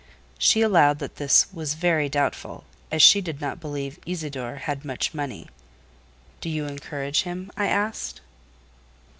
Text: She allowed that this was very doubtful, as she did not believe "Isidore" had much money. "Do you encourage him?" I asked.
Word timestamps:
She 0.39 0.61
allowed 0.63 0.97
that 0.97 1.17
this 1.17 1.45
was 1.53 1.75
very 1.75 2.09
doubtful, 2.09 2.63
as 2.91 3.03
she 3.03 3.21
did 3.21 3.39
not 3.39 3.59
believe 3.59 3.99
"Isidore" 4.03 4.55
had 4.55 4.83
much 4.83 5.13
money. 5.13 5.47
"Do 6.39 6.49
you 6.49 6.65
encourage 6.65 7.21
him?" 7.21 7.51
I 7.55 7.67
asked. 7.67 8.19